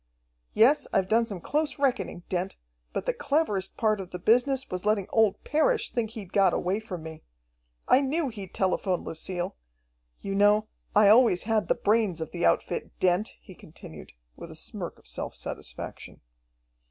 [0.55, 2.57] "Yes, I've done some close reckoning, Dent,
[2.91, 6.79] but the cleverest part of the business was letting old Parrish think he'd got away
[6.79, 7.21] from me.
[7.87, 9.55] I knew he'd telephone Lucille.
[10.19, 14.55] You know, I always had the brains of the outfit, Dent," he continued, with a
[14.55, 16.21] smirk of self satisfaction.